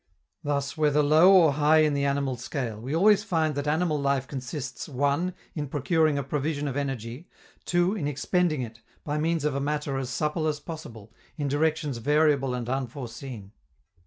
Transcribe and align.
Thus, 0.43 0.75
whether 0.75 1.03
low 1.03 1.31
or 1.31 1.53
high 1.53 1.81
in 1.83 1.93
the 1.93 2.05
animal 2.05 2.35
scale, 2.35 2.79
we 2.81 2.95
always 2.95 3.23
find 3.23 3.53
that 3.53 3.67
animal 3.67 4.01
life 4.01 4.27
consists 4.27 4.89
(1) 4.89 5.31
in 5.53 5.67
procuring 5.67 6.17
a 6.17 6.23
provision 6.23 6.67
of 6.67 6.75
energy; 6.75 7.29
(2) 7.65 7.93
in 7.95 8.07
expending 8.07 8.63
it, 8.63 8.81
by 9.03 9.19
means 9.19 9.45
of 9.45 9.53
a 9.53 9.59
matter 9.61 9.99
as 9.99 10.09
supple 10.09 10.47
as 10.47 10.59
possible, 10.59 11.13
in 11.37 11.47
directions 11.47 11.99
variable 11.99 12.55
and 12.55 12.67
unforeseen. 12.67 13.51